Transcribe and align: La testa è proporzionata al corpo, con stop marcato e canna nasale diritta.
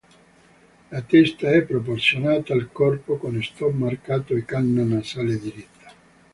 La 0.89 0.99
testa 1.03 1.51
è 1.53 1.61
proporzionata 1.61 2.53
al 2.53 2.71
corpo, 2.71 3.17
con 3.17 3.39
stop 3.43 3.71
marcato 3.73 4.33
e 4.33 4.43
canna 4.45 4.83
nasale 4.83 5.37
diritta. 5.37 5.93